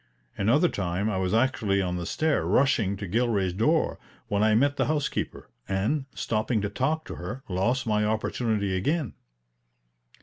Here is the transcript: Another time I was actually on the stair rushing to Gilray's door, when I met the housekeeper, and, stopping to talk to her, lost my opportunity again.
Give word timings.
Another 0.35 0.67
time 0.67 1.11
I 1.11 1.17
was 1.17 1.31
actually 1.31 1.79
on 1.79 1.95
the 1.95 2.07
stair 2.07 2.43
rushing 2.43 2.97
to 2.97 3.07
Gilray's 3.07 3.53
door, 3.53 3.99
when 4.29 4.41
I 4.41 4.55
met 4.55 4.75
the 4.77 4.87
housekeeper, 4.87 5.47
and, 5.69 6.05
stopping 6.15 6.59
to 6.61 6.69
talk 6.69 7.05
to 7.05 7.17
her, 7.17 7.43
lost 7.47 7.85
my 7.85 8.03
opportunity 8.03 8.75
again. 8.75 9.13